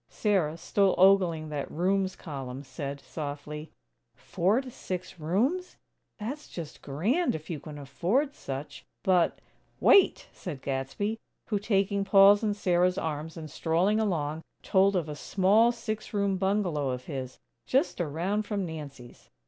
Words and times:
Sarah, 0.09 0.57
still 0.57 0.95
ogling 0.97 1.49
that 1.49 1.69
"rooms" 1.69 2.15
column 2.15 2.63
said, 2.63 2.99
softly: 3.01 3.69
"Four 4.15 4.59
to 4.61 4.71
six 4.71 5.19
rooms? 5.19 5.77
That's 6.17 6.49
just 6.49 6.81
grand 6.81 7.35
if 7.35 7.51
you 7.51 7.59
can 7.59 7.77
afford 7.77 8.33
such. 8.33 8.83
But," 9.03 9.37
"Wait!" 9.89 10.27
said 10.33 10.63
Gadsby, 10.63 11.19
who, 11.49 11.59
taking 11.59 12.03
Paul's 12.03 12.41
and 12.41 12.55
Sarah's 12.57 12.97
arms, 12.97 13.37
and 13.37 13.47
strolling 13.47 13.99
along, 13.99 14.41
told 14.63 14.95
of 14.95 15.07
a 15.07 15.15
small 15.15 15.71
six 15.71 16.15
room 16.15 16.37
bungalow 16.37 16.89
of 16.89 17.05
his, 17.05 17.37
just 17.67 18.01
around 18.01 18.41
from 18.47 18.65
Nancy's. 18.65 19.29